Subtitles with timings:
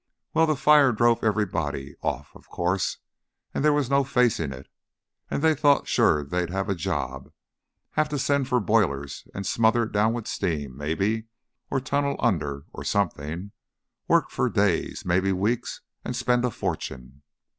[0.33, 2.97] Well, the fire drove everybody off, of course;
[3.53, 4.65] there was no facing it,
[5.29, 7.31] and they thought sure they'd have a job
[7.91, 11.25] have to send for boilers and smother it down with steam, maybe,
[11.69, 13.51] or tunnel under, or something
[14.07, 17.21] work for days, maybe weeks, and spend a fortune.